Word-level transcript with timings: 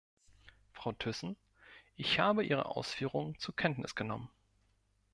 Frau 0.73 0.93
Thyssen, 0.93 1.37
ich 1.95 2.17
habe 2.17 2.43
Ihre 2.43 2.65
Ausführungen 2.75 3.37
zur 3.37 3.55
Kenntnis 3.55 3.93
genommen. 3.93 4.31